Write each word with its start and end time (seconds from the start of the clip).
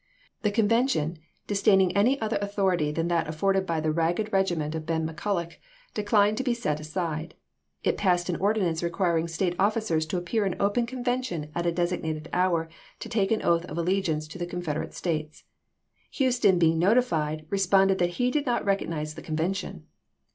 The 0.41 0.49
convention, 0.49 1.19
dis 1.45 1.59
^■' 1.61 1.71
i' 1.71 1.75
^^^• 1.75 1.77
daining 1.77 1.91
any 1.95 2.19
other 2.19 2.39
authority 2.41 2.91
than 2.91 3.07
that 3.09 3.27
aiforded 3.27 3.67
by 3.67 3.79
the 3.79 3.91
ragged 3.91 4.33
regiment 4.33 4.73
of 4.73 4.87
Ben 4.87 5.07
McCulloch, 5.07 5.57
declined 5.93 6.37
to 6.37 6.43
be 6.43 6.55
set 6.55 6.79
aside. 6.79 7.35
It 7.83 7.99
passed 7.99 8.27
an 8.27 8.37
ordinance 8.37 8.81
requiring 8.81 9.27
State 9.27 9.55
officers 9.59 10.07
to 10.07 10.17
appear 10.17 10.43
in 10.43 10.59
open 10.59 10.87
convention 10.87 11.51
at 11.53 11.67
a 11.67 11.71
designated 11.71 12.29
hour 12.33 12.67
to 12.99 13.09
take 13.09 13.29
an 13.31 13.43
oath 13.43 13.65
of 13.65 13.77
allegiance 13.77 14.27
to 14.29 14.39
the 14.39 14.47
Confederate 14.47 14.95
States. 14.95 15.43
Houston 16.13 16.57
being 16.57 16.79
notified, 16.79 17.45
responded 17.51 17.99
that 17.99 18.17
he 18.17 18.31
did 18.31 18.47
not 18.47 18.65
recognize 18.65 19.13
the 19.13 19.21
conven 19.21 19.55
tion. 19.55 19.85